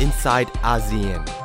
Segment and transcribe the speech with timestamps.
[0.00, 1.35] inside ASEAN.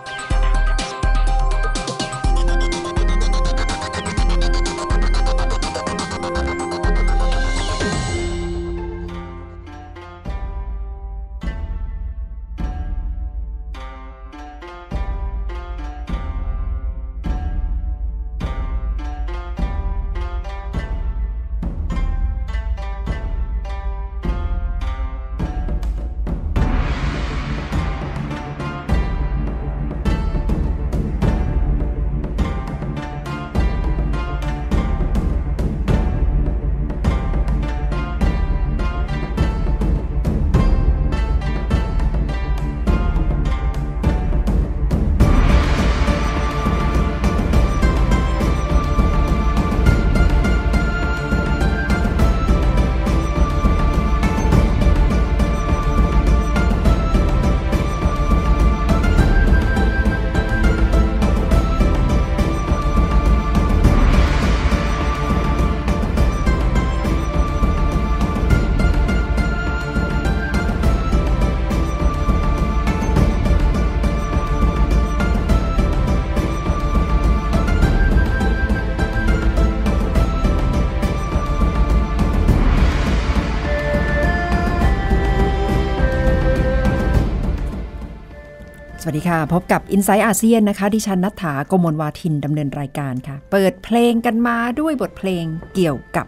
[89.11, 96.25] วัสดีค่ะ พบกับ i n s i ซต์อาเซียนนะคะ ดิฉันนัฐาโกมลวาทินดำเนินรายการค่ะ เปิดเพลงกันมาด้วยบทเพลงเกี่ยวกับ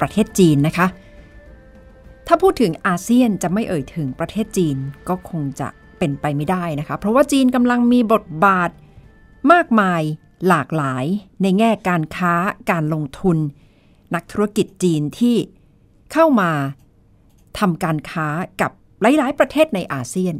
[0.00, 0.86] ประเทศจีนนะคะ
[2.26, 4.76] ถ้าพูดถึงอาเซียนจะไม่เอ่ยถึงประเทศจีน
[5.08, 8.70] ก็คงจะเป็นไปไม่ได้นะคะ เพราะว่าจีนกำลังมีบทบาท
[9.52, 10.02] มากมาย
[10.48, 11.04] หลากหลาย
[11.42, 12.34] ในแง่การค้า
[12.70, 13.38] การลงทุน
[14.14, 15.36] นักธุรกิจจีนที่
[16.12, 16.50] เข้ามา
[17.58, 18.26] ทำการค้า
[18.60, 18.70] กับ
[19.00, 20.36] หลาย ๆ ประเทศในอาเซียน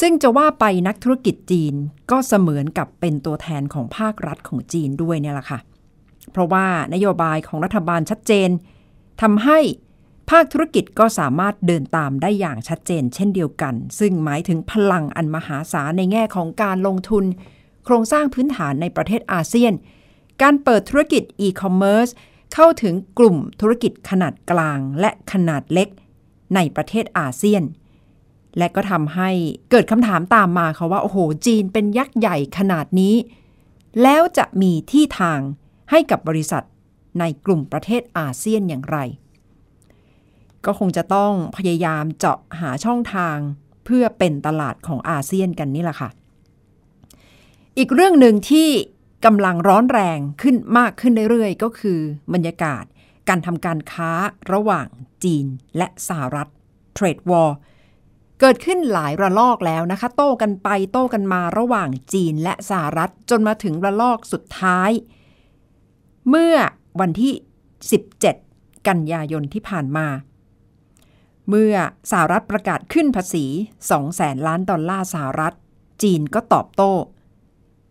[0.00, 1.74] ซึ่งจะว่าไปนักธุรกิจจีน
[2.10, 5.58] ก็เสมือนกับเป็นตัวแทนของภาครัฐของจีนด้วยเนี่ยแหละค่ะ
[6.32, 8.50] เพราะว่านโยบายของรัฐบาลชัดเจน
[9.22, 9.58] ทำให้
[10.30, 17.24] ภาคธุรกิจก็สามารถเดินตามได้อย่างชัดเจน เช่นเดียวกัน ซึ่งหมายถึงพลังอันมหาศาลในแง่ของการลงทุน
[17.84, 19.72] โครงสร้างพื้นฐานในประเทศอาเซียน
[20.42, 22.08] การเปิดธุรกิจอีคอมเมิร์ซ
[22.54, 25.88] เข้าถึงกลุ่มธุรกิจขนาดกลางและขนาดเล็ก
[26.54, 27.62] ในประเทศอาเซียน
[28.58, 29.30] และก็ทำให้
[29.70, 33.14] เกิดคำถามตามมาค่ะว่า โอ้โห จีนเป็นยักษ์ใหญ่ขนาดนี้
[34.02, 35.40] แล้วจะมีที่ทาง
[35.90, 36.64] ให้กับบริษัท
[37.20, 38.98] ในกลุ่มประเทศอาเซียนอย่างไร
[40.64, 43.36] ก็คงจะต้องพยายามเจาะหาช่องทาง
[43.84, 46.10] เพื่อเป็นตลาดของอาเซียนกันนี่แหละค่ะ
[47.78, 48.68] อีกเรื่องหนึ่งที่
[49.24, 51.98] กำลังร้อนแรงขึ้นมากขึ้นเรื่อยๆ ก็คือ
[52.34, 52.84] บรรยากาศ
[53.28, 54.10] การทำการค้า
[54.52, 54.88] ระหว่าง
[55.24, 56.48] จีนและสหรัฐ
[56.94, 57.56] เทรดวอร์
[58.40, 64.90] เกิดขึ้นหลายระลอกแล้วนะคะ โต้กันไปโต้กันมาระหว่างจีนและสหรัฐจนมาถึงระลอกสุดท้าย
[66.28, 66.54] เมื่อ
[67.00, 67.32] วันที่
[68.10, 70.06] 17 กันยายนที่ผ่านมา
[71.48, 71.74] เมื่อ
[72.10, 73.44] สหรัฐประกาศขึ้นภาษี
[73.84, 75.54] 2แสนล้านดอลลาร์สหรัฐ
[76.02, 76.92] จีนก็ตอบโต้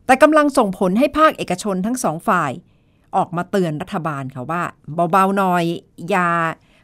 [0.05, 2.51] แต่กำลังส่งผลให้ภาคเอกชนทั้งสองฝ่าย
[3.15, 4.63] ออกมาเตือนรัฐบาลค่ะว่า
[5.11, 5.63] เบาๆหน่อย
[6.09, 6.29] อย่า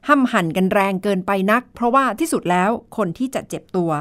[0.08, 3.92] ห้ำหั่นกันแรงเกินไปนัก เพราะว่าที่สุดแล้วคนที่จะเจ็บตัว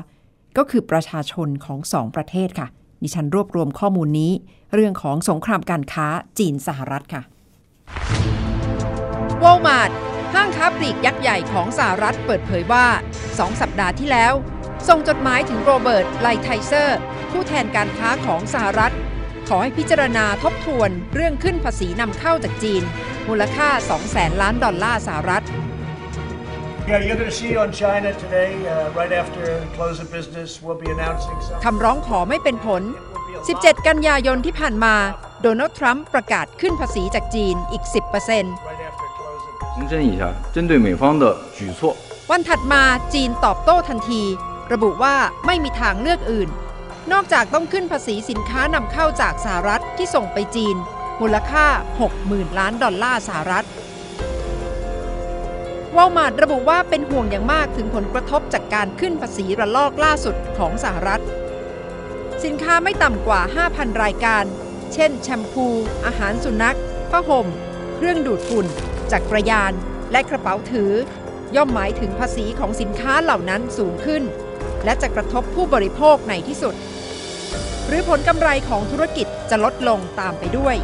[0.56, 2.68] ก็คือประชาชนของสองประเทศค่ะ
[3.02, 4.32] ดิฉันรวบรวมข้อมูลนี้
[4.74, 6.06] เรื่องของสงครามการค้า
[6.38, 7.22] จีนสหรัฐค่ะ
[9.42, 9.90] วอลมาร์ท
[10.34, 12.86] ห้างค้าปลีกยักษ์ใหญ่ของสหรัฐเปิดเผยว่า
[13.22, 14.32] 2 สัปดาห์ที่แล้ว
[14.88, 16.98] ส่งจดหมายถึงโรเบิร์ตไลไทเซอร์
[17.30, 18.94] ผู้แทนการค้าของสหรัฐ
[19.48, 22.82] ขอให้พิจารณาทบทวนเรื่องขึ้นภาษีนำเข้าจากจีน
[23.28, 25.44] มูลค่า2แสนล้านดอลลาร์สหรัฐ
[26.91, 29.43] Yeah, you're going to see on China today, uh, right after
[29.77, 31.59] close of business, we'll be announcing some.
[31.65, 32.83] คำร้องขอไม่เป็นผล
[33.35, 34.95] 17 กันยายนที่ผ่านมา
[35.41, 37.93] โดนัลด์ทรัมป์ประกาศขึ้นภาษีจากจีนอีก 10%
[38.69, 40.21] Right after close of 新增一下
[40.55, 41.25] 针对美方的
[41.57, 41.81] 举措。
[42.31, 44.23] วันถัดมาจีนตอบโต้ทันที
[44.73, 45.15] ระบุว่า
[45.45, 46.49] ไม่มีทางเลือกอื่น
[47.11, 50.75] นอกจากต้องขึ้นภาษีสินค้านำเข้าจากสหรัฐที่ส่งไปจีน
[51.21, 51.65] มูลค่า
[52.13, 53.65] 60,000 ล้านดอลลาร์สหรัฐ
[55.96, 61.22] วอลมาร์ทระบุว่าเป็นห่วงอย่างมากถึงผลกระทบจากการขึ้นภาษีระลอกล่าสุดของสหรัฐ
[62.44, 63.40] สินค้าไม่ต่ำกว่า
[63.70, 64.44] 5,000 รายการ
[64.94, 65.66] เช่น แชมพู
[66.06, 66.78] อาหารสุนัข
[67.10, 67.46] ผ้าห่ม
[67.94, 68.66] เครื่องดูดฝุ่น
[69.12, 69.72] จักรยาน
[70.12, 70.92] และกระเป๋าถือ
[71.56, 74.22] ย่อมหมายถึงภาษีของสินค้าเหล่านั้นสูงขึ้น
[74.84, 76.74] และจะกระทบผู้บริโภคในที่สุด
[77.86, 80.76] หรือผลกำไรของธุรกิจจะลดลงตามไปด้วย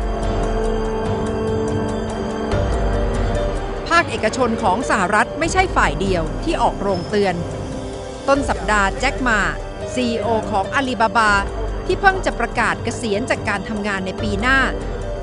[3.97, 7.35] าคเอกชนของสหรัฐไม่ใช่ฝ่ายเดียวที่ออกโรงเตือน
[8.27, 9.39] ต้นสัปดาห์แจ็คมา
[9.93, 11.31] ซี CEO ของอาลีบาบา
[11.85, 14.59] ที่เพิ่งจะประกาศเกษียณจากการทำงานในปีหน้า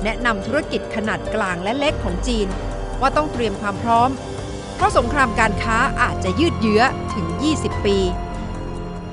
[0.03, 2.47] แนะนำธุรกิจขนาดกลางและเล็กของจีน
[3.01, 4.09] ว่าต้องเตรียมความพร้อม
[4.75, 6.83] เพราะสงครามการค้าอาจจะยืดเยื้อ
[7.13, 7.25] ถึง
[7.55, 7.97] 20 ปี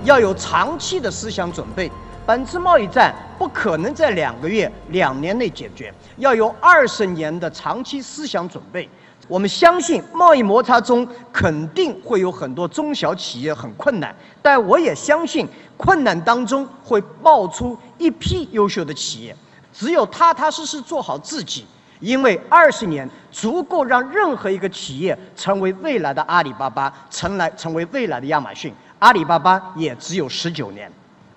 [0.09, 0.47] 要有长
[0.79, 1.91] 期的思想准备。
[2.29, 8.89] 本次贸易战不可能在两个月、两年内解决，要有二十年的长期思想准备。
[9.28, 15.48] 我们相信贸易摩擦中肯定会有很多中小企业很困难，但我也相信
[15.78, 19.36] 困难当中会冒出一批优秀的企业。
[19.72, 21.66] 只有踏踏实实做好自己，
[22.00, 28.74] 因为二十年足够让任何一个企业成为未来的阿里巴巴，成来成为未来的亚马逊。
[29.00, 30.92] 阿里巴巴也只有十九年。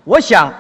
[0.05, 0.53] 我想，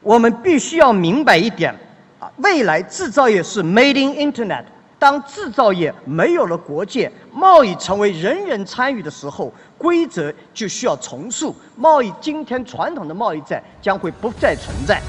[0.00, 1.74] 我们必须要明白一点
[2.18, 4.64] 啊，未来制造业是 Made in Internet。
[5.03, 11.55] 当制造业没有了国界，贸易成为人人参与的时候，规则就需要重塑。
[11.77, 15.01] 贸易今天传统的贸易战将会不再存在。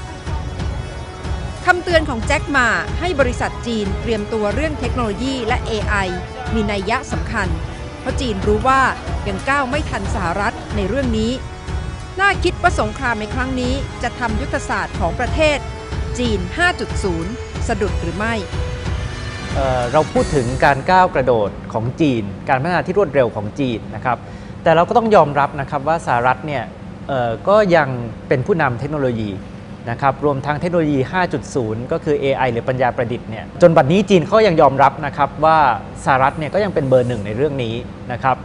[1.65, 2.67] คำเตือนของแจ็คหมา
[2.99, 6.07] ให้บริษัทจีนเตรียมตัวเรื่องเทคโนโลยีและ AI
[6.53, 7.47] มีนัยยะสำคัญ
[7.99, 8.81] เพราะจีนรู้ว่า
[9.27, 11.31] ยังก้าวไม่ทันสหรัฐในเรื่องนี้
[12.19, 13.73] น่าคิดว่าสงครามในครั้งนี้
[14.03, 15.57] จะทำยุทธศาสตร์ของประเทศ
[16.19, 16.39] จีน
[17.03, 18.35] 5.0 สะดุดหรือไม่
[19.56, 24.18] เเราพูดถึงการก้าวกระโดดของจีน การพัฒนาที่รวดเร็วของจีนนะครับ
[24.62, 26.64] แต่เราก็ต้องยอมรับนะครับว่าสหรัฐเนี่ย
[27.48, 27.88] ก็ยัง
[28.28, 29.30] เป็นผู้นำเทคโนโลยี
[29.90, 30.98] นะครับรวมทั้งเทคโนโลยี
[31.44, 35.58] 5.0 ก็คือ AI หรือปัญญาประดิษฐ์เนี่ยจนบัดนี้จีนเขายังยอมรับนะครับว่า
[36.04, 37.74] สหรัฐเนี่ยก็ยังเป็นเบอร์หนึ่งในเรื่องนี้
[38.12, 38.36] นะครับ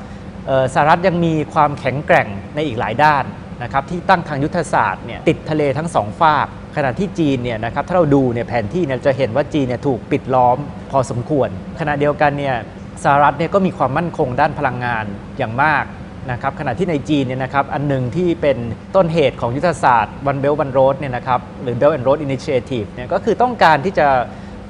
[0.73, 3.23] สหรัฐยังมีความแข็งแกร่งในอีกหลายด้าน
[3.63, 10.57] นะครับที่ตั้งทางยุทธศาสตร์เนี่ยติดทะเลทั้งสองฝาก ขณะที่จีนเนี่ยนะครับถ้าเราดูเนี่ยแผนที่เนี่ยจะเห็นว่าจีนเนี่ยถูกปิดล้อม
[10.91, 12.55] พอสมควร ขณะเดียวกันเนี่ย
[13.03, 15.05] สหรัฐเนี่ยก็มีความมั่นคงด้านพลังงาน
[15.37, 15.83] อย่างมาก
[16.31, 18.57] นะครับขณะที่ในจีนเนี่ยนะครับอันหนึ่งที่เป็น
[18.95, 24.07] ต้นเหตุของยุทธศาสตร์ One Belt One Road เนี่ยนะครับหรือ Belt and Road Initiative เนี่ยก็คือต้องการที่จะ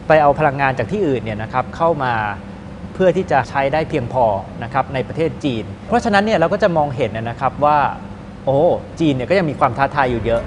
[0.08, 2.14] ไปเอาพลังงานจากที่อื่นเนี่ยนะครับเข้ามา
[2.94, 4.26] เพื่อที่จะใช้ได้เพียงพอ
[4.64, 7.78] นะครับในประเทศจีน เพราะฉะนั้นเนี่ยเราก็จะมองเห็นนะครับว่า
[8.46, 8.60] โอ้
[9.00, 10.42] จีนเนี่ยก็ยังมีความท้าทายอยู่เยอะ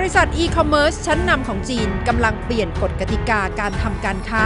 [0.00, 4.44] บริษัทอีคอมเมิร์ซชั้นนำของจีนกำลังเปลี่ยนกฎกติกาการทำการค้า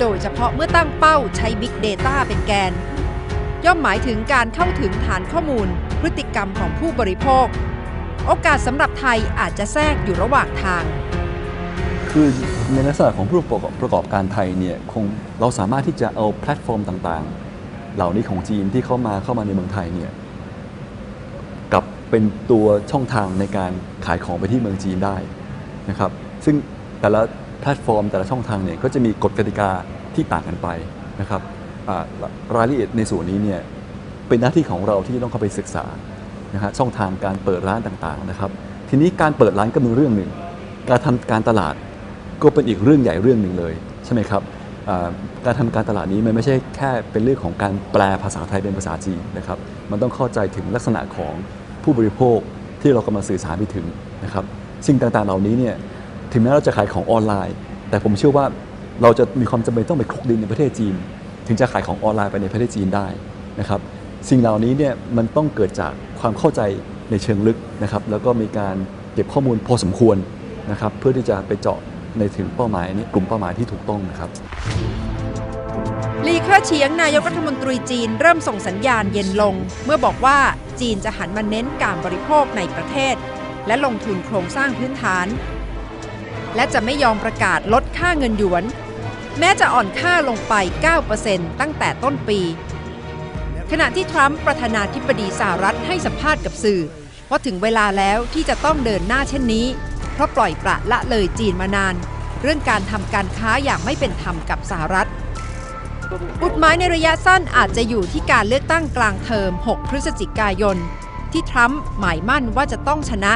[0.00, 2.72] โดยเฉพาะเมื่อตั้งเป้าใช้ Big Data เป็นแกน
[3.64, 5.68] ย่อมหมายถึงการเข้าถึงฐานข้อมูล
[6.00, 7.46] พฤติกรรมของผู้บริโภค
[8.26, 10.84] โอกาสสำหรับไทยอาจจะแทรกอยู่ระหว่างทาง
[12.10, 12.26] คือ
[12.72, 13.60] ในลักษณะของผู้ประกอบ
[13.94, 15.04] กอบการไทยเนี่ยคง
[15.40, 20.12] เราสามารถที่จะเอาแพลตฟอร์มต่างๆ เหล่านี้ของจีนที่เข้ามาเข้ามาในเมืองไทยเนี่ย
[22.10, 23.72] เป็นตัวช่องทางในการ
[24.06, 25.16] ขายของไปที่เมืองจีนได้
[25.90, 26.10] นะครับ
[26.44, 26.56] ซึ่ง
[27.00, 27.20] แต่ละ
[27.60, 29.70] แพลตฟอร์มแต่ละช่องทางเนี่ยก็จะมีกฎกติกา
[30.14, 30.68] ที่ต่างกันไป
[31.20, 31.42] นะครับ
[32.56, 33.60] รายละเอียดในส่วนนี้เนี่ย
[34.28, 35.84] เป็นหน้าที่ของเราที่ต้องเข้าไปศึกษา
[36.54, 38.50] นะฮะช่องทางการเปิดร้านต่างๆนะครับ
[38.88, 40.30] ทีนี้การเปิดร้านก็เป็นเรื่องหนึ่ง
[40.90, 41.74] การทำการตลาด
[42.42, 43.74] ก็เป็นอีกเรื่องใหญ่เรื่องหนึ่งเลย
[44.04, 44.42] ใช่ไหมครับ
[45.44, 49.58] การทำการตลาดนี้มันไม่ใช่แค่เป็นเรื่องของการแปลภาษาไทยเป็นภาษาจีนนะครับ
[49.90, 51.34] มันต้องเข้าใจถึงลักษณะของ
[51.90, 52.38] ผู้บริโภค
[52.82, 53.86] ที่เรากำลังสื่อสารไปถึง
[54.24, 54.44] นะครับ
[54.86, 55.74] สิ่งต่างๆเหล่านี้เนี่ย
[56.32, 57.56] ถึงแม้เราจะขายของออนไลน์
[57.90, 58.44] แต่ผมเชื่อว่า
[59.02, 60.94] เราจะมีความจำเป็นต้องไปคลุกดินในประเทศจีน
[61.46, 63.06] ถึงจะขายของออนไลน์ไปในประเทศจีนได้
[63.60, 63.80] นะครับ
[64.28, 66.60] สิ่งเหล่านี้เนี่ยมันต้องเกิดจากความเข้าใจ
[67.10, 68.76] ในเชิงลึกนะครับแล้วก็มีการ
[69.14, 70.16] เก็บข้อมูลพอสมควร
[70.70, 71.78] นะครับเพื่อที่จะไปเจาะ
[72.18, 74.30] ในถึงเป้าหมายนี้กลุ่มเป้าหมายที่ถูกต้องนะครับ
[76.26, 80.38] ลีเคราเฉียงนายกรัฐมนตรีจีนเริ่มส่งสัญญาณเย็นลง เมื่อบอกว่า
[80.80, 83.16] จีนจะหันมาเน้นการบริโภคในประเทศ
[83.66, 85.26] และลงทุนโครงสร้างพื้นฐาน
[86.56, 88.64] และจะไม่ยอมประกาศลดค่าเงินหยวน
[89.38, 90.54] แม้จะอ่อนค่าลงไป
[91.08, 92.40] 9%ตั้งแต่ต้นปี
[93.70, 96.80] ขณะที่ทรัมป์ประธานาธิบดีสหรัฐให้สัมภาษณ์กับสื่อ
[97.30, 99.66] ว่าถึงเวลาแล้วที่จะต้องเดินหน้าเช่นนี้
[100.12, 101.94] เพราะปล่อยปละละเลยจีนมานาน
[102.42, 105.08] เรื่องการทำการค้าอย่างไม่เป็นธรรมกับสหรัฐ
[106.42, 110.76] อุดหมายในระยะสั้นอาจจะอยู่ที่การเลือกตั้งกลางเทอม 6 พฤศจิกายน
[111.32, 113.32] ที่ทรัมป์หมายมั่นว่าจะต้องชนะ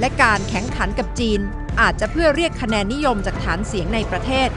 [0.00, 1.40] และการแข่งขันกับจีน
[1.80, 4.48] อาจจะเพื่อเรียกคะแนนนิยมจากฐานเสียงในประเทศ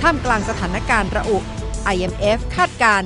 [0.00, 1.38] ท่ามกลางสถานการณ์ระอุ
[1.94, 3.02] IMF คาดการ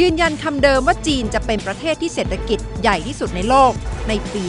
[0.00, 3.72] ยืนยันคำเดิมว่าจีนจะเป็นประเทศที่เศรษฐกิจใหญ่ที่สุดในโลก
[4.08, 4.44] ในปี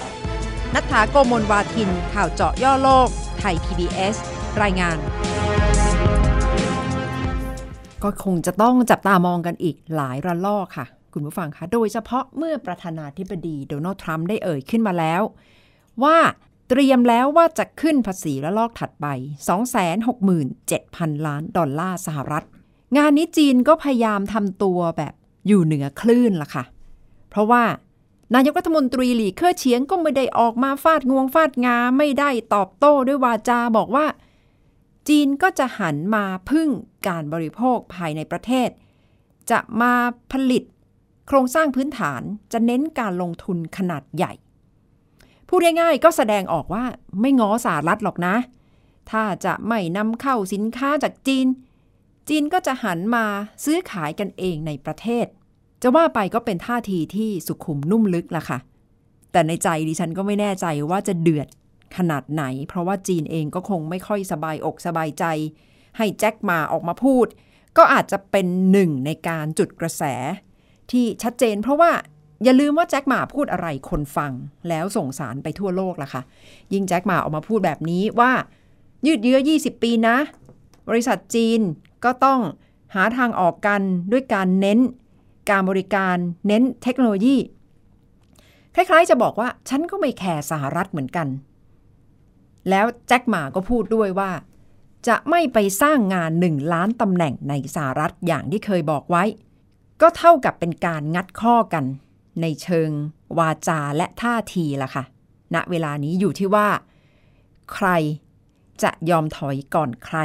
[0.00, 3.08] 2030 นัฐาโกมลวาทิน ข่าวเจาะย่อโลก
[3.38, 4.16] ไทย PBS
[4.62, 4.98] รายงาน
[8.04, 15.22] ก็คงจะต้องจับตามองกันอีกหลายระลอกค่ะ คุณผู้ฟังคะ โดยเฉพาะเมื่อประธานาธิบดีโดนัลด์ทรัมป์ได้เอ่ยขึ้นมาแล้ว
[16.04, 16.18] ว่า
[16.68, 19.06] เตรียมแล้วว่าจะขึ้นภาษีระลอกถัดไป
[20.36, 22.44] 267,000 ล้านดอลลาร์สหรัฐ
[22.96, 25.14] งานนี้จีนก็พยายามทำตัวแบบ
[25.46, 26.64] อยู่เหนือคลื่นล่ะค่ะ
[27.30, 27.64] เพราะว่า
[28.34, 34.06] นายกรัฐมนตรีหลีเค่อเฉียงก็ไม่ได้ออกมาฟาดงวงฟาดงาไม่ได้ตอบโต้ด้วยวาจาบอกว่า
[35.10, 36.68] จีนก็จะหันมาพึ่ง
[37.08, 38.68] การบริโภคภายในประเทศ
[39.50, 39.92] จะมา
[40.32, 40.62] ผลิต
[41.26, 44.32] โครงสร้างพื้นฐานจะเน้นการลงทุนขนาดใหญ่
[45.48, 46.84] พูดง่ายๆก็แสดงออกว่า
[47.20, 48.36] ไม่ง้อสหรัฐหรอกนะ
[49.10, 51.46] ถ้าจะไม่นำเข้าสินค้าจากจีน
[52.28, 53.24] จีนก็จะหันมา
[53.64, 55.26] ซื้อขายกันเองในประเทศ
[55.82, 58.58] จะว่าไปก็เป็นท่าทีที่สุขุมนุ่มลึกล่ะค่ะ
[59.32, 61.48] แต่ในใจดิฉันก็ไม่แน่ใจว่าจะเดือด
[61.96, 65.24] ขนาดไหน เพราะว่าจีนเองก็คงไม่ค่อยสบายอกสบายใจ
[65.96, 67.26] ให้แจ็คมาออกมาพูด
[67.76, 70.02] ก็อาจจะเป็นหนึ่งในการจุดกระแส
[70.90, 71.92] ที่ชัดเจน เพราะว่า
[72.44, 74.32] อย่าลืมว่าแจ็คหมาพูดอะไรคนฟัง
[74.68, 76.22] แล้วส่งสารไปทั่วโลกล่ะค่ะ
[76.72, 78.32] ยิ่งแจ็คหมาออกมาพูดแบบนี้ว่า
[79.06, 80.16] ยืดเยื้อ 20 ปีนะ
[80.88, 81.60] บริษัทจีน
[82.04, 82.40] ก็ต้อง
[82.94, 83.80] หาทางออกกัน
[84.12, 84.78] ด้วยการเน้น
[85.50, 86.16] การบริการ
[86.46, 87.36] เน้นเทคโนโลยี
[88.74, 91.28] คล้ายๆ จะบอกว่า ฉันก็ไม่แคร์สหรัฐเหมือนกัน
[92.70, 94.30] แล้วแจ็คหมาก็พูดด้วยว่า
[95.08, 99.24] จะไม่ไปสร้างงานหนึ่งล้านตำแหน่งในสหรัฐอย่างที่เคยบอกไว้
[100.00, 101.84] ก็เท่ากับเป็นการงัดข้อกัน
[102.40, 102.90] ในเชิง
[103.38, 105.04] วาจาและท่าทีล่ะค่ะ
[105.54, 106.68] ณเวลานี้อยู่ที่ว่า
[107.74, 107.88] ใคร
[108.82, 110.18] จะยอมถอยก่อนใคร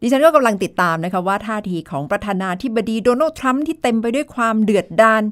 [0.00, 5.22] ดิฉันก็กำลังติดตามนะคะว่าท่าทีของประธานาธิบดีโดนัลด์ทรัมป์ที่เต็มไปด้วยความเดือดดาล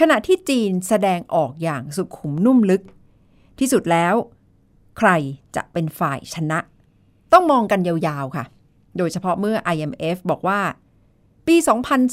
[0.00, 2.82] ขณะที่จีนแสดงออกอย่างสุขุมนุ่มลึก
[3.58, 4.14] ที่สุดแล้ว
[4.98, 5.10] ใคร
[5.56, 6.58] จะเป็นฝ่ายชนะ
[7.32, 8.44] ต้องมองกันยาวๆค่ะ
[8.96, 10.60] โดยเฉพาะเมื่อ IMF บอกว่า
[11.46, 11.56] ปี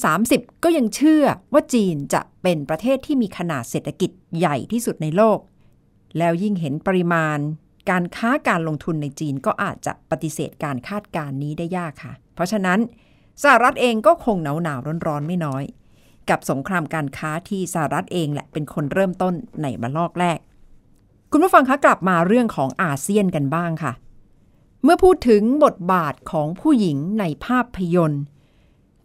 [0.03, 1.23] 2030 ก็ยังเชื่อ
[1.53, 5.39] ว่าจีนจะเป็นประเทศที่มีขนาดเศรษฐกิจใหญ่ที่สุดในโลก
[6.17, 7.39] แล้วยิ่งเห็นปริมาณ
[7.89, 12.79] การค้าการลงทุนในจีนก็อาจจะปฏิเสธการคาดการณ์นี้ได้ยากค่ะ เพราะฉะนั้น
[13.43, 15.63] สหรัฐเองก็คงหนาวหนาวร้อนๆ ไม่น้อย
[16.29, 20.39] กับสงครามการค้าที่สหรัฐเองแหละเป็นคนเริ่มต้นในระลอกแรก
[21.35, 23.93] คุณผู้ฟังคะกลับมาเรื่องของอาเซียนกันบ้างค่ะ
[24.83, 28.23] เมื่อพูดถึงบทบาทของผู้หญิงในภาพยนตร์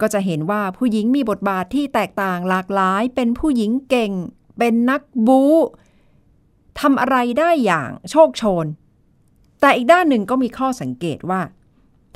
[0.01, 4.13] ก็จะเห็นว่าผู้หญิงมีบทบาทที่แตกต่างหลากหลาย เป็นผู้หญิงเก่ง
[4.59, 5.55] เป็นนักบู๊
[6.81, 8.67] ทำอะไรได้อย่างโชคโชน
[9.61, 11.41] แต่อีกด้านหนึ่งก็มีข้อสังเกตว่า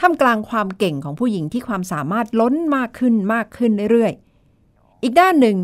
[0.01, 5.57] ท่ามกลางความเก่งของผู้หญิงที่ความสามารถล้นมากขึ้นมากขึ้นเรื่อยๆ อีกด้านหนึ่ง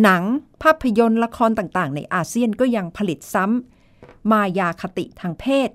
[0.00, 0.22] หนัง
[0.62, 5.70] ภาพยนตร์ละครต่างๆ ในอาเซียนก็ยังผลิตซ้ำมายาคติทางเพศ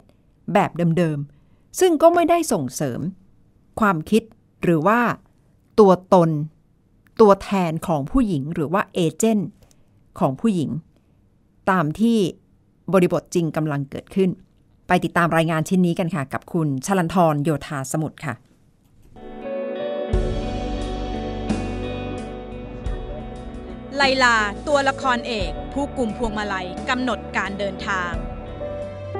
[0.53, 2.99] แบบเดิมๆ ซึ่งก็ไม่ได้ส่งเสริม
[3.79, 4.23] ความคิด
[4.63, 4.99] หรือว่า
[5.79, 6.29] ตัวตน
[7.21, 9.49] ตัวแทนของผู้หญิงหรือว่าเอเจนต์
[10.19, 10.69] ของผู้หญิง
[11.69, 12.17] ตามที่
[12.93, 14.29] บริบทจริงกำลังเกิดขึ้น
[14.87, 18.33] ไปติดตามรายงานชิ้นนี้กันค่ะ กับคุณชลันทรโยธาสมุทรค่ะ
[23.97, 24.37] ไลลา
[24.67, 28.11] ตัวละครเอก ผู้กลุ่มพวงมาลัยกำหนดการเดินทาง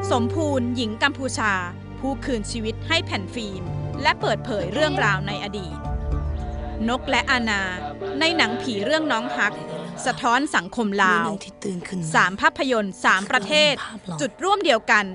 [0.10, 1.54] สมภูลหญิงกัมพูชา
[2.00, 3.64] ผู้คืนชีวิตให้แผ่นฟิล์ม
[4.02, 5.78] และเปิดเผยเรื่องราวในอดีต
[6.90, 7.64] นกและอาณา
[8.20, 9.54] ในหนังผีเรื่องน้องฮัก
[10.06, 11.28] สะท้อนสังคมลาว
[12.16, 13.74] สามภาพยนตร์สามประเทศ
[14.22, 15.06] จุดร่วมเดียวกัน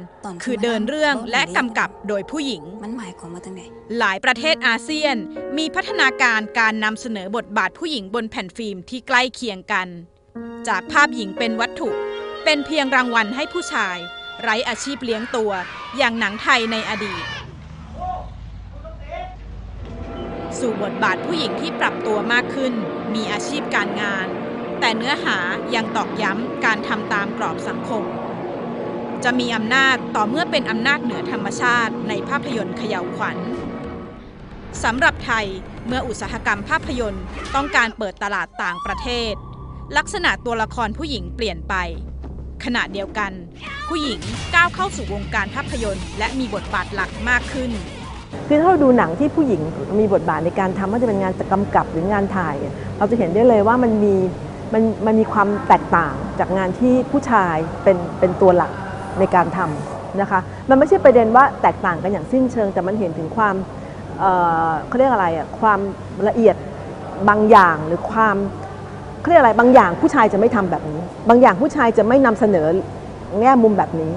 [0.45, 3.63] คือเดินเรื่องและกำกับโดยผู้หญิงมันหมายความว่าจังได
[3.99, 5.17] หลายประเทศอาเซียน
[5.59, 9.89] มีพัฒนาการการนำเสนอบทบาทผู้หญิงบนแผ่นฟิล์มที่ใกล้เคียงกัน
[10.69, 11.91] จากภาพหญิงเป็นวัตถุ
[12.45, 13.97] เป็นเพียงรางวัลให้ผู้ชาย
[14.43, 15.53] ไร้อาชีพเลี้ยงตัว
[15.97, 17.23] อย่างหนังไทยในอดีต
[20.61, 22.73] สู่บทบาทผู้หญิงที่ปรับตัวมากขึ้น
[23.15, 24.29] มีอาชีพการงาน
[24.85, 25.39] แต่เนื้อหา
[25.75, 28.05] ยังตอกย้ำการทำตามกรอบสังคม
[29.25, 33.37] จะมีอำนาจต่อเมื่อเป็นอำนาจเหนือธรรมชาติในภาพยนตร์เขย่าวขวัญ
[34.85, 35.47] สำหรับไทย
[35.87, 37.25] เมื่ออุตสาหกรรมภาพยนตร์
[37.55, 39.33] ต้องการเปิดตลาดต่างประเทศ
[39.97, 41.75] ลักษณะตัวละครผู้หญิงเปลี่ยนไป
[42.65, 43.33] ขณะเดียวกัน
[43.89, 44.21] ผู้หญิง
[44.55, 47.71] ก้าวเข้าสู่วงการภาพยนตร์ และมีบทบาทหลักมากขึ้น
[48.47, 49.61] คือถ้าเราดูหนังที่ผู้หญิง
[50.01, 52.55] มีบทบาทในการทำว่าจะเป็นงานกำกับหรืองานถ่าย
[52.99, 54.15] เราจะเห็นได้เลยว่ามันมี
[54.73, 58.73] มันมันมีความแตกต่างจากงานที่ผู้ชายเป็นเป็นตัวหลัก
[59.19, 63.55] ในการทำนะคะ มันไม่ใช่ประเด็นว่าแตกต่างกันอย่างสิ้นเชิง แต่มันเห็นถึงความ
[64.19, 65.79] เเขาเรียกอะไรอะความ
[66.29, 66.57] ละเอียด
[67.29, 68.37] บางอย่างหรือความ
[69.21, 72.67] เขาเรียกอะไรบางอย่างผู้ชายจะไม่ทำแบบนี้ บางอย่างผู้ชายจะไม่นำเสนอ
[73.41, 74.13] แง่มุมแบบนี้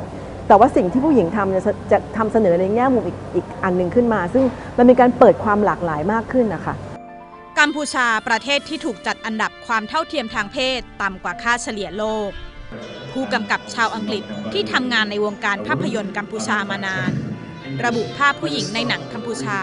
[0.47, 4.43] แต่ว่าสิ่งที่ผู้หญิงทำจะจะทำเสนอในแง่มุมอีกอีกอันหนึ่งขึ้นมา ซึ่ง
[4.77, 6.75] มันมีการเปิดความหลากหลายมากขึ้นนะคะ
[7.67, 12.29] กัมพูชาประเทศที่ถูกจัดอันดับความเท่าเทียมทางเพศ ต่ำกว่าค่าเฉลี่ยโลก
[13.13, 17.11] ผู้กำกับชาวอังกฤษที่ทำงานในวงการภาพยนตร์กัมพูชามานาน
[17.85, 19.59] ระบุภาพผู้หญิงในหนังกัมพูชา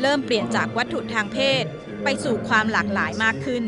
[0.00, 1.64] เริ่มเปลี่ยนจากวัตถุทางเพศ
[2.04, 3.64] ไปสู่ความหลากหลายมากขึ้น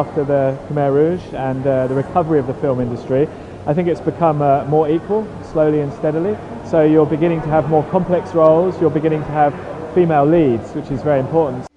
[0.00, 3.22] After the Khmer Rouge and uh, the recovery of the film industry,
[3.70, 6.34] I think it's become uh, more equal, slowly and steadily.
[6.72, 9.52] So you're beginning to have more complex roles, you're beginning to have
[9.96, 11.71] female leads, which is very important.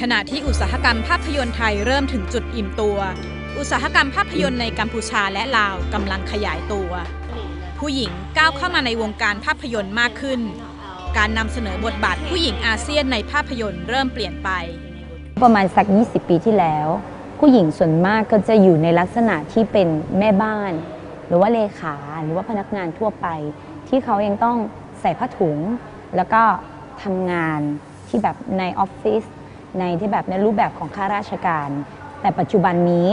[0.00, 2.98] ขณะที่อุตสาหกรรมภาพยนตร์ไทยเริ่มถึงจุดอิ่มตัว
[3.58, 6.90] อุตสาหกรรมภาพยนตร์ในกัมพูชาและลาวกำลังขยายตัว
[7.78, 10.40] ผู้หญิงก้าวเข้ามาในวงการภาพยนตร์มากขึ้น
[11.18, 14.50] การนำเสนอบทบาทผู้หญิงอาเซียนในภาพยนตร์เริ่มเปลี่ยนไป
[15.42, 16.88] ประมาณสัก 20 ปีที่แล้ว
[17.38, 19.88] ผู้หญิงส่วนมากก็จะอยู่ในลักษณะที่เป็น
[20.18, 20.72] แม่บ้าน
[21.26, 23.26] หรือว่าเลขาหรือว่าพนักงานทั่วไป
[23.88, 24.56] ที่เขายังต้อง
[25.00, 25.58] ใส่ผ้าถุง
[26.16, 26.42] แล้วก็
[27.02, 27.60] ทำงาน
[28.08, 29.24] ที่แบบในออฟฟิศ
[29.80, 31.68] ในที่แบบในรูปแบบของข้าราชการ
[32.20, 33.06] แต่ปัจจุบันนี้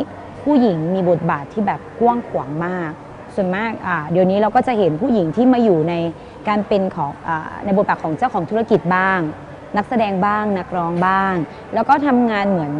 [0.44, 2.92] ผู้หญิงมีบทบาทที่แบบกว้างขวางมาก
[3.36, 3.72] ส่วนมาก
[4.12, 5.94] เดี๋ยวนี้เราก็จะเห็นผู้หญิงที่มาอยู่ใน
[6.48, 7.30] การเป็นของอ
[7.66, 9.20] ในบทบาทของเจ้าของธุรกิจบ้าง
[9.78, 11.36] นักแสดงบ้าง นักร้องบ้าง
[11.74, 12.72] แล้วก็ทำงานเหมือน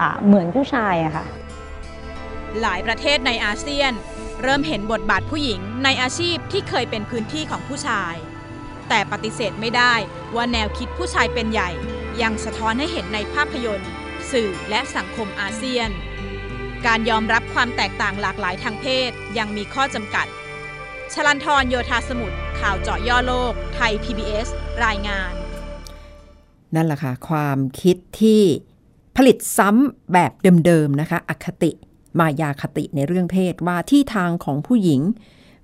[0.00, 1.26] อเหมือนผู้ชายอะค่ะ
[2.60, 3.92] หลายประเทศในอาเซียน
[4.42, 8.14] เริ่มเห็นบทบาทผู้หญิงในอาชีพที่เคยเป็นพื้นที่ของผู้ชาย
[8.88, 9.94] แต่ปฏิเสธไม่ได้
[10.34, 11.70] ว่าแนวคิดผู้ชายเป็นใหญ่
[12.22, 13.90] ยังสะท้อนให้เห็นในภาพยนตร์
[14.32, 15.90] สื่อและสังคมอาเซียน
[16.86, 20.26] การยอมรับความแตกต่างหลากหลายทางเพศยังมีข้อจำกัด
[21.12, 24.48] ชลันทรโยธาสมุทรข่าวเจาะย่อโลก ไทย PBS
[24.84, 25.32] รายงาน
[26.74, 28.42] นั่นแหละค่ะ ความคิดที่
[29.16, 30.32] ผลิตซ้ำแบบ
[30.66, 31.70] เดิมๆนะคะ อคติ
[32.18, 35.00] มายาคติในเรื่องเพศว่าที่ทางของผู้หญิง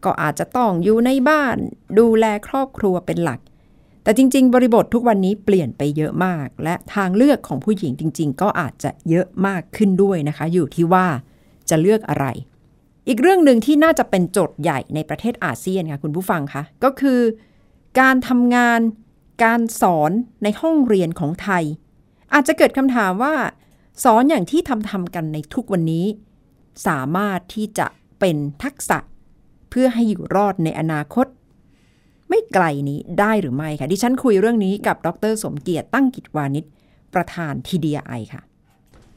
[0.04, 1.56] ก็อาจจะต้องอยู่ในบ้าน
[1.98, 3.40] ดูแลครอบครัวเป็นหลัก
[4.06, 11.06] แต่จริง ๆ บริบททุกวันนี้เปลี่ยนไปเยอะมาก และทางเลือกของผู้หญิงจริง ๆ ก็อาจจะเยอะมากขึ้นด้วยนะคะ อยู่ที่ว่า
[11.70, 12.26] จะเลือกอะไร
[13.08, 17.20] อีกเรื่องหนึ่งที่น่าจะเป็นโจทย์ใหญ่ในประเทศอาเซียนค่ะคุณผู้ฟังคะก็คือ
[18.00, 18.80] การทำงาน
[19.44, 20.10] การสอน
[20.42, 21.64] ในห้องเรียนของไทย
[22.34, 23.34] อาจจะเกิดคำถามว่า
[24.04, 26.06] สอนอย่างที่ทำทำกันในทุกวันนี้
[26.86, 27.86] สามารถที่จะ
[28.20, 28.98] เป็นทักษะ
[29.70, 31.26] เพื่อให้อยู่รอดในอนาคต
[32.28, 36.64] ไม่ไกลนี้ได้หรือไม่คะดิฉันคุยเรื่องนี้กับดร สมเกียรติตั้งกิจวานิช
[37.14, 38.42] ประธานทีดีไอค่ะ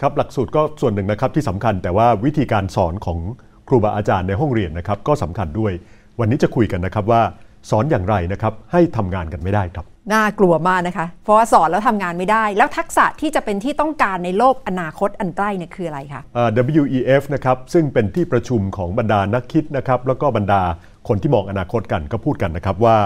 [0.01, 3.19] ครับหลักสูตรก็ส่วนหนึ่งนะครับที่สำคัญแต่ว่าวิธีการสอนของ
[3.67, 5.73] ครูบาอาจารย์ในห้องเรียนนะครับก็สำคัญด้วย
[6.19, 7.21] วันนี้จะคุยกันนะครับว่า
[7.69, 16.49] สอนอย่างไรนะครับให้ทำงานกันไม่ได้ครับ น่ากลัวมากนะคะ เพราะว่าสอนแล้วทำงานไม่ได้ แล้วทักษะที่จะเป็นที่ต้องการในโลกอนาคตอันใกล้เนี่ยคืออะไรคะเอ่อ
[16.81, 20.61] WEF นะครับซึ่งเป็นที่ประชุมของบรรดานักคิดนะครับแล้วก็บรรดา
[21.07, 22.97] คนที่มองอนาคตกันก็พูดกันนะครับว่า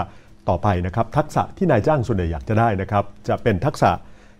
[0.48, 3.90] ต่อไปนะครับทักษะที่นายจ้างส่วนใหญ่อยากจะได้นะครับจะเป็นทักษะ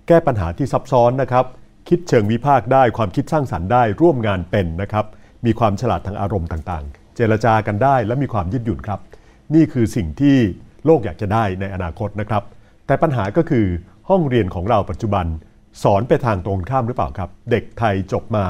[0.09, 1.45] แก้ปัญหาที่ซับซ้อนนะครับ
[1.89, 5.07] คิดเชิงวิพากษ์ได้ความคิดสร้างสรรค์ได้ร่วมงานเป็นนะครับ
[5.47, 9.01] มีความฉลาดทางอารมณ์ต่างๆ เจรจากันได้และมีความยืดหยุ่นครับ
[9.55, 10.37] นี่คือสิ่งที่
[10.87, 12.43] โลกอยากจะได้ในอนาคตนะครับ
[12.87, 13.67] แต่ปัญหาก็คือ
[14.09, 15.27] ห้องเรียนของเราปัจจุบัน
[15.83, 18.47] สอนไปทางตรงข้ามหรือเปล่าครับ เด็กไทยจบมา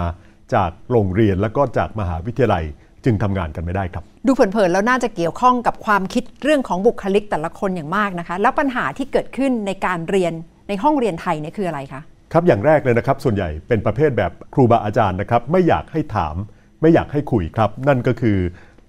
[0.54, 2.64] จากโรงเรียนแล้วก็จากมหาวิทยาลัย
[3.04, 10.32] จึงทำงานกันไม่ได้ครับ ดูเผินๆแล้วน่าจะเกี่ยวข้องกับความคิดเรื่องของบุคลิกแต่ละคนอย่างมากนะคะ แล้วปัญหาที่เกิดขึ้นในการเรียน
[10.68, 12.00] ในห้องเรียนไทยเนี่ยคืออะไรคะ
[12.32, 16.34] ครับอย่างแรกเลยนะครับ ส่วนใหญ่เป็นประเภทแบบครูบาอาจารย์นะครับ ไม่อยากให้ถาม
[16.80, 18.38] ไม่อยากให้คุยครับ นั่นก็คือ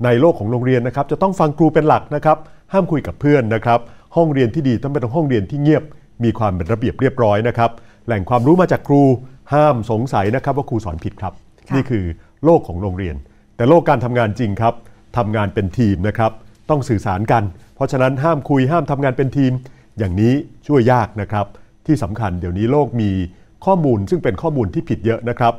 [0.05, 2.38] ในโลกของโรงเรียนนะครับ จะต้องฟังครูเป็นหลักนะครับ
[2.73, 3.80] ห้ามคุยกับเพื่อนนะครับ
[4.15, 5.84] ห้องเรียนที่ดีต้องเป็นห้องเรียนที่เงียบ
[6.23, 7.71] มีความเป็นระเบียบเรียบร้อยนะครับ
[8.06, 9.01] แหล่งความรู้มาจากครู
[9.54, 11.34] ห้ามสงสัยนะครับว่าครูสอนผิดครับ
[11.75, 12.04] นี่คือ
[12.43, 13.15] โลกของโรงเรียน
[13.56, 14.73] แต่โลกการทำงานจริงครับ
[15.17, 16.32] ทำงานเป็นทีมนะครับ
[16.69, 17.43] ต้องสื่อสารกัน
[17.75, 19.51] เพราะฉะนั้นห้ามคุยห้ามทำงานเป็นทีม
[19.97, 20.34] อย่างนี้
[20.67, 21.45] ช่วยยากนะครับ
[21.86, 23.12] ที่สำคัญเดี๋ยวนี้โลกมี
[23.65, 25.54] ข้อมูลซึ่งเป็นข้อมูลที่ผิดเยอะนะครับ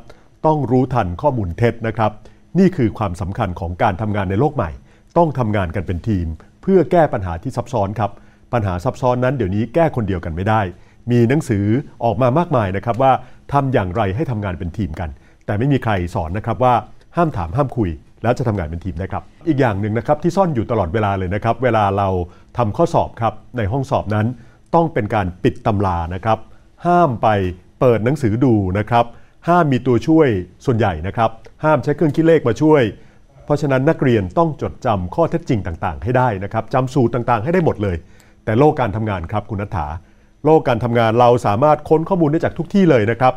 [0.47, 2.11] ต้องรู้ทันข้อมูลเท็จนะครับ
[2.59, 4.71] นี่คือความสำคัญของการทำงานในโลกใหม่
[5.17, 8.11] ต้องทำงานกันเป็นทีมเพื่อแก้ปัญหาที่ซับซ้อนครับ
[8.53, 10.61] ปัญหาซับซ้อนนั้นเดี๋ยวนี้แก้คนเดียวกันไม่ได้
[11.11, 11.65] มีหนังสือ
[12.05, 13.13] ออกมามากมายนะครับว่า
[13.53, 15.11] ทำอย่างไรให้ทำงานเป็นทีมกัน
[15.47, 16.75] แต่ไม่มีใครสอนนะครับว่า
[17.17, 17.91] ห้ามถามห้ามคุย
[18.23, 22.09] แล้วจะทำงานเป็นทีมได้ครับ อีกอย่างหนึ่งนะครับที่ซ่อนอยู่ตลอดเวลาเลยนะครับ เวลาเรา
[22.59, 24.27] ทำข้อสอบครับในห้องสอบนั้น
[24.75, 26.39] ต้องเป็นการปิดตำรานะครับ
[26.87, 27.29] ห้ามไป
[27.81, 29.05] เปิดหนังสือดูนะครับ
[29.49, 30.29] ห้ามมีตัวช่วย
[30.65, 31.31] ส่วนใหญ่นะครับ
[31.65, 32.83] ห้ามใช้เครื่องคิดเลขมาช่วย
[33.47, 37.97] เพราะฉะนั้นนักเรียนต้องจดจำข้อเท็จจริงต่างๆ ให้ได้นะครับจำสูตรต่างๆ ให้ได้หมดเลย
[38.45, 39.87] แต่โลกการทำงานครับคุณนัฐา
[40.45, 43.35] โลกการทำงานเราสามารถค้นข้อมูลได้จากทุกที่เลยนะครับ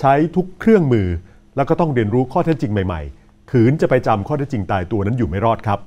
[0.00, 1.08] ใช้ทุกเครื่องมือ
[1.56, 5.78] แล้วก็ต้องเรียนรู้ข้อเท็จจริงใหม่ๆ ขืนจะไปจำข้อเท็จจริงตายตัวนั้นอยู่ไม่รอดครับ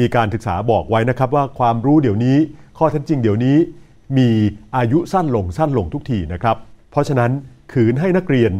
[0.00, 2.36] มีการศึกษาบอกไว้นะครับว่าความรู้เดี๋ยวนี้
[2.78, 3.56] ข้อเท็จจริงเดี๋ยวนี้
[4.18, 4.28] มี
[4.76, 6.56] อายุสั้นลงสั้นลงทุกทีนะครับ
[6.90, 7.30] เพราะฉะนั้น
[7.72, 8.52] ขืนให้นักเรียน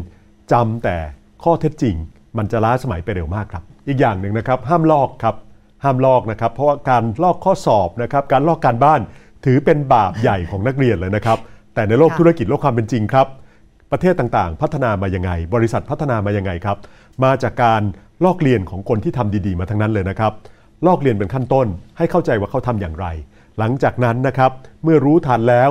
[0.51, 0.97] จำแต่
[1.43, 1.95] ข้อเท็จจริง
[2.37, 5.35] มันจะล้าสมัยไปเร็วมากครับ อีกอย่างหนึ่งนะครับห้ามลอกครับ
[5.83, 9.01] ห้ามลอกนะครับ เพราะว่าการลอกข้อสอบนะครับการลอกการบ้าน
[9.45, 11.37] ถือเป็นบาปใหญ่ของนักเรียนเลยนะครับ
[11.73, 13.27] แต่ในโลกค่ะธุรกิจโลกความเป็นจริงครับ
[13.91, 16.77] ประเทศต่างๆ พัฒนามายังไง บริษัทพัฒนามายังไงครับ
[17.23, 17.81] มาจากการ
[18.23, 20.31] ลอกเรียนของคนที่ทำดีๆ มาทั้งนั้นเลยนะครับ
[20.85, 21.67] ลอกเรียนเป็นขั้นต้น
[21.97, 23.05] ให้เข้าใจว่าเขาทำอย่างไร
[23.59, 24.51] หลังจากนั้นนะครับ
[24.83, 25.69] เมื่อรู้ทันแล้ว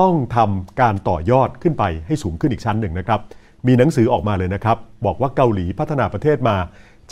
[0.00, 3.20] ต้องทำการต่อยอดขึ้นไปให้สูงขึ้นอีกชั้นหนึ่งนะครับ
[3.66, 6.56] มีหนังสือออกมาเลยนะครับ บอกว่าเกาหลีพัฒนาประเทศมา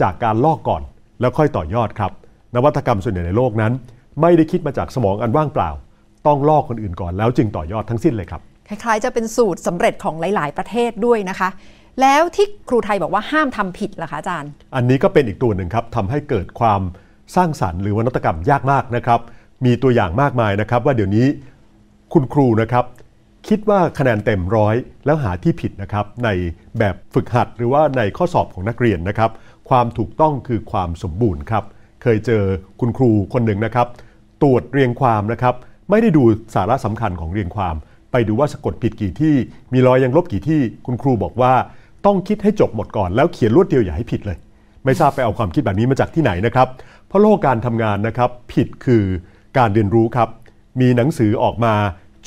[0.00, 0.83] จากการลอกก่อน
[1.20, 2.12] แล้วค่อยต่อยอดครับ
[2.55, 3.72] นวัตกรรมส่วนใหญ่ในโลกนั้น
[4.20, 5.70] ไม่ได้คิดมาจากสมองอันว่างเปล่า
[6.26, 11.48] ต้องลอกคนอื่นก่อนแล้วจึงต่อยอดทั้งสิ้นเลยครับคล้ายๆ จะเป็นสูตรสำเร็จของหลาย ๆ ประเทศด้วยนะคะ
[12.00, 16.81] แล้วที่ครูไทยบอกว่าห้ามทำผิดล่ะคะอาจารย์ อันนี้ก็เป็นอีกตัวหนึ่งครับทำให้เกิดความ
[17.37, 19.20] สร้างสรรค์หรือวนวัตกรรมยากมากนะครับ
[19.64, 21.26] มีตัวอย่างมากมายนะครับ ว่าเดี๋ยวนี้
[22.12, 22.85] คุณครูนะครับ
[23.48, 24.74] คิดว่าคะแนนเต็มร้อย
[25.07, 26.29] แล้วหาที่ผิดนะครับใน
[26.79, 29.31] แบบฝึกหัดหรือว่าในข้อสอบของนักเรียนนะครับ
[29.71, 31.65] ความถูกต้องคือความสมบูรณ์ครับ
[32.03, 32.43] เคยเจอ
[32.81, 33.87] คุณครูคนหนึ่งนะครับ
[34.43, 35.55] ตรวจเรียงความนะครับ
[35.91, 36.23] ไม่ได้ดู
[36.55, 37.75] สาระสำคัญของเรียงความ
[38.13, 39.35] ไปดูว่าสะกดผิดกี่ที่
[39.73, 41.53] มีรอยยังลบกี่ที่ คุณครูบอกว่า
[42.07, 44.39] ต้องคิดให้จบหมดก่อน แล้วเขียนรวดเดียวอย่าให้ผิดเลย
[44.85, 46.69] ไม่ทราบไปเอาความคิดแบบนี้มาจากที่ไหนนะครับ
[47.07, 49.05] เพราะโลกการทำงานนะครับผิดคือ
[49.59, 50.29] การเรียนรู้ครับ
[50.81, 51.75] มีหนังสือออกมา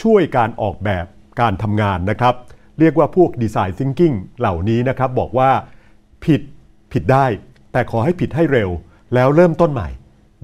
[0.02, 1.06] ช่วยการออกแบบ
[1.42, 2.34] การทำงานนะครับ
[2.80, 5.50] เรียกว่าพวกดีไซน์ thinking เหล่านี้นะครับ บอกว่า
[6.26, 6.42] ผิด
[6.94, 7.26] ผิดได้
[7.72, 8.70] แต่ขอให้ผิดให้เร็ว
[9.14, 9.90] แล้วเริ่มต้นใหม่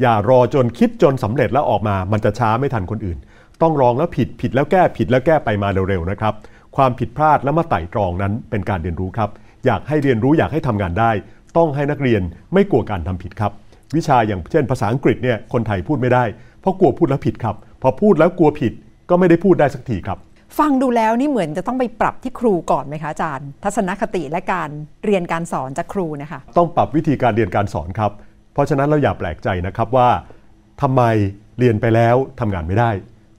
[0.01, 3.17] อย่ารอจนคิดจนสำเร็จแล้วออกมา มันจะช้าไม่ทันคนอื่น
[3.61, 6.33] ต้องลองแล้วผิดผิดแล้วแก้ผิดแล้วแก้ไปมาเร็วๆนะครับ
[6.75, 9.29] ความผิดพลาดแล้วมาไต่ตรองนั้นเป็นการเรียนรู้ครับ
[9.65, 11.11] อยากให้เรียนรู้อยากให้ทำงานได้
[11.57, 12.21] ต้องให้นักเรียน
[12.53, 13.51] ไม่กลัวการทำผิดครับ
[13.95, 16.23] วิชาอย่างเช่น ภาษาอังกฤษเนี่ยคนไทยพูดไม่ได้
[16.61, 18.73] เพราะกลัวพูดแล้วผิดครับ พอพูดแล้วกลัวผิด
[19.09, 20.17] ก็ไม่ได้พูดได้สักทีครับ
[20.57, 24.69] ฟังดูแล้วนี่เหมือนจะต้องไปปรับที่ครูก่อนไหมคะอาจารย์ ทัศนคติและการ
[25.05, 28.11] เรียนการสอนจากครูนะคะต้องปรับวิธีการเรียนการสอนครับ
[28.53, 30.09] เพราะฉะนั้นเราอย่าแปลกใจนะครับว่า
[30.81, 31.01] ทำไม
[31.59, 32.91] เรียนไปแล้วทำงานไม่ได้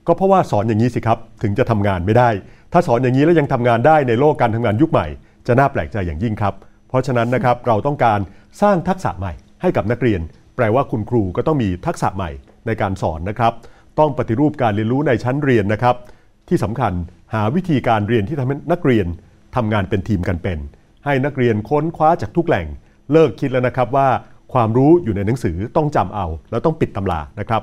[0.07, 2.29] ก็เพราะว่าสอนอย่างนี้สิครับถึงจะทำงานไม่ได้
[2.73, 5.07] ถ้าสอนอย่างนี้แล้วยังทำงานได้ในโลกการทำงานยุคใหม่
[5.46, 6.55] จะน่าแปลกใจอย่างยิ่งครับ
[6.88, 8.20] เพราะฉะนั้นนะครับเราต้องการ
[8.62, 10.20] สร้างทักษะใหม่ให้กับนักเรียน
[10.57, 12.31] แปลว่าคุณครูก็ต้องมีทักษะใหม่
[12.66, 13.53] ในการสอนนะครับ
[13.99, 15.96] ต้องปฏิรูปการเรียนรู้ในชั้นเรียนนะครับ
[16.50, 16.92] ที่สำคัญ
[17.34, 19.06] หาวิธีการเรียนที่ทำให้นักเรียน
[19.56, 20.58] ทำงานเป็นทีมกันเป็น
[21.04, 22.66] ให้นักเรียนค้นคว้าจากทุกแหล่ง
[23.12, 24.08] เลิกคิดแล้วนะครับว่า
[24.52, 27.62] ความรู้อยู่ในหนังสือต้องจำเอา แล้วต้องปิดตำรานะครับ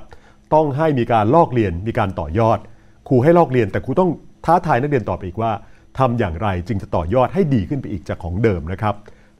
[0.53, 2.59] ต้องให้มีการลอกเรียนมีการต่อยอด
[3.07, 4.09] ครูให้ลอกเรียนแต่ครูต้อง
[4.45, 5.51] ท้าทายนักเรียนต่อไปอีกว่า
[5.99, 8.95] ทำอย่างไรจึงจะต่อยอดให้ดีขึ้นไปอีกจากของเดิมนะครับ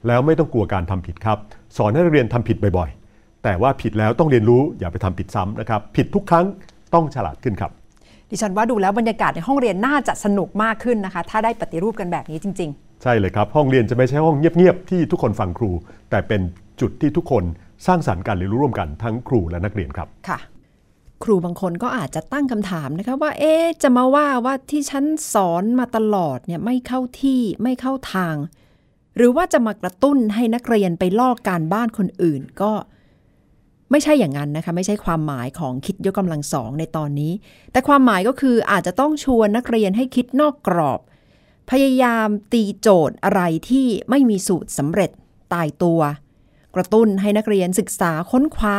[0.06, 1.38] แล้วไม่ต้องกลัวการทำผิดครับ
[1.76, 6.46] สอนให้นักเรียนทำผิดบ่อยๆ แต่ว่าผิดแล้วต้องเรียนรู้อย่าไปทำผิดซ้ำนะครับ ผิดทุกครั้ง
[6.94, 7.72] ต้องฉลาดขึ้นครับ
[8.30, 15.70] ดิฉันว่าดูแล้วบรรยากาศในห้องเรียนน่าจะสนุกมากขึ้นนะคะ ถ้าได้ปฏิรูปกันแบบนี้จริงใช่เลยครับ ห้องเรียนจะไม่ใช่ห้องเงียบๆที่ทุกคนฟังครู
[16.10, 16.40] แต่เป็น
[16.80, 17.44] จุดที่ทุกคน
[17.86, 20.38] สร้างสรรค์การเรียนรู้ร่วมกันทั้งครูและนักเรียนครับๆค่ะ
[21.24, 28.34] ครูบางคนก็อาจจะตั้งคำถามนะคะว่า เอ๊ะจะมาว่าว่าที่ฉันสอนมาตลอดเนี่ยไม่เข้าที่ไม่เข้าทาง
[29.16, 32.72] หรือว่าจะมากระตุ้นให้นักเรียนไปลอกการบ้านคนอื่น ก็
[33.90, 37.32] ไม่ใช่อย่างนั้นนะคะ ไม่ใช่ความหมายของคิดยกกำลังสองในตอนนี้
[37.72, 41.00] แต่ความหมายก็คืออาจจะต้องชวนนักเรียนให้คิดนอกกรอบ
[41.70, 45.10] พยายามตีโจทย์อะไรที่ไม่มีสูตรสำเร็จ
[45.52, 46.00] ตายตัว
[46.74, 48.76] กระตุ้นให้นักเรียนศึกษาค้นคว้า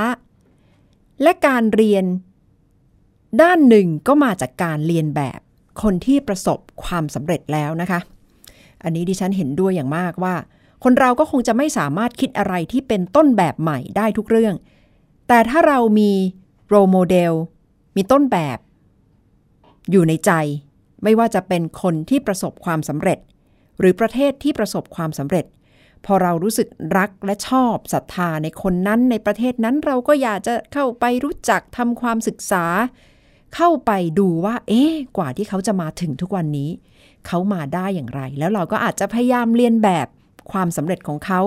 [1.23, 2.05] และการเรียน
[3.41, 5.39] ด้านหนึ่งก็มาจากการเรียนแบบ
[5.81, 7.99] คนที่ประสบความสำเร็จแล้วนะคะ
[8.83, 10.35] อันนี้ดิฉันเห็นด้วยอย่างมากว่า
[10.83, 14.55] คนเราก็คงจะไม่สามารถคิดอะไรที่เป็นต้นแบบใหม่ได้ทุกเรื่อง
[15.29, 16.11] แต่ถ้าเรามี
[16.67, 17.33] โรโมเดล
[17.95, 18.59] มีต้นแบบ
[19.91, 20.31] อยู่ในใจ
[21.03, 23.19] ไม่ว่าจะเป็นคนที่ประสบความสำเร็จ
[23.79, 25.45] หรือประเทศที่ประสบความสำเร็จ
[26.05, 32.65] พอเรารู้สึกรักและชอบศรัทธาในคนนั้นในประเทศนั้นเราก็อยากจะเข้าไปรู้จักทำความศึกษา
[33.55, 36.69] เข้าไปดูว่า เอ๊ะกว่าที่เขาจะมาถึงทุกวันนี้
[37.27, 40.07] เขามาได้อย่างไร แล้วเราก็อาจจะพยายามเรียนแบบ
[40.51, 41.41] ความสำเร็จของเขา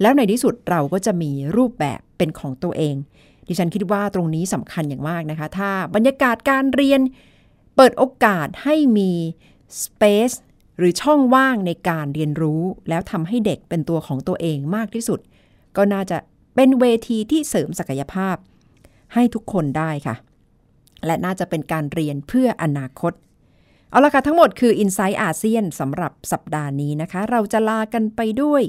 [0.00, 2.94] แล้วในที่สุดเราก็จะมีรูปแบบเป็นของตัวเอง
[3.46, 7.00] ดิฉันคิดว่าตรงนี้สำคัญอย่างมากนะคะ ถ้าบรรยากาศการเรียน
[7.76, 9.10] เปิดโอกาสให้มี
[9.82, 10.36] space
[10.78, 15.20] หรือช่องว่างในการเรียนรู้ แล้วทำให้เด็กเป็นตัวของตัวเองมากที่สุด
[15.76, 16.18] ก็น่าจะ
[16.54, 18.36] เป็นเวทีที่เสริมศักยภาพ
[19.14, 20.16] ให้ทุกคนได้ค่ะ
[21.06, 23.12] และน่าจะเป็นการเรียนเพื่ออนาคต
[23.90, 28.62] เอาละค่ะทั้งหมดคือ i n s i ซต์อาเซียนสำหรับสัปดาห์นี้นะคะ เราจะลากันไปด้วย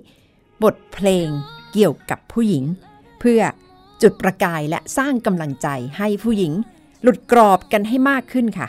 [0.63, 1.29] บทเพลง
[1.73, 2.65] เกี่ยวกับผู้หญิง
[3.19, 3.41] เพื่อ
[4.01, 5.67] จุดประกายและสร้างกำลังใจ
[5.97, 6.53] ให้ผู้หญิง
[7.01, 8.67] หลุดกรอบกันให้มากขึ้นค่ะ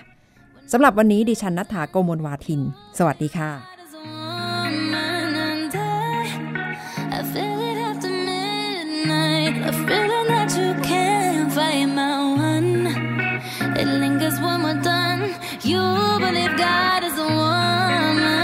[0.73, 2.61] สำหรับวันนี้ดิฉันนัฐาโกโมลวาทิน
[2.99, 3.51] สวัสดีค่ะ
[7.19, 9.55] I feel it after midnight.
[9.71, 12.15] A feeling that you can't fight my
[12.51, 12.87] one.
[13.81, 15.23] It lingers when we're done.
[15.71, 15.83] You
[16.25, 18.38] believe God is a woman.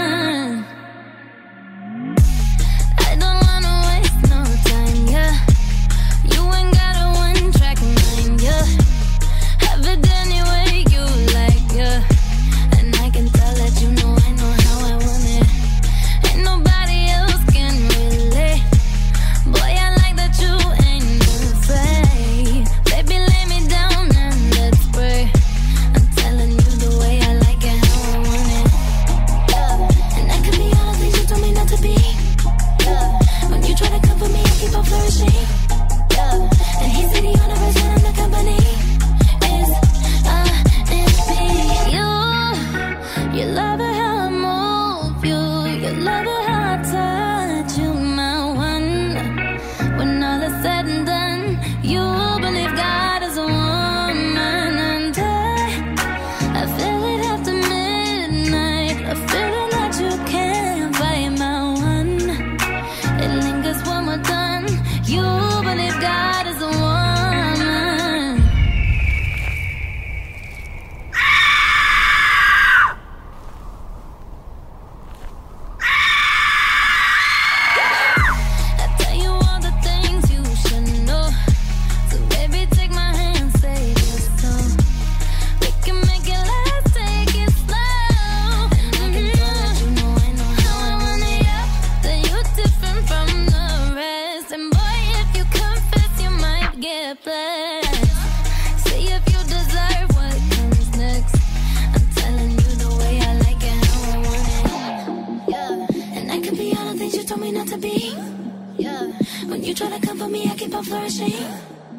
[109.49, 111.33] When you try to come for me, I keep on flourishing.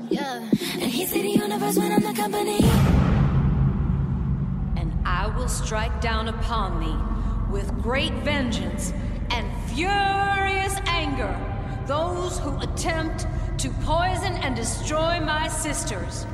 [0.08, 2.60] Yeah, and he see the universe when I'm the company.
[4.76, 8.92] and I will strike down upon thee with great vengeance
[9.30, 11.34] and furious anger
[11.86, 13.26] those who attempt
[13.58, 16.26] to poison and destroy my sisters.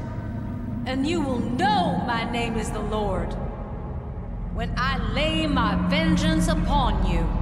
[0.87, 3.33] And you will know my name is the Lord
[4.55, 7.42] when I lay my vengeance upon you.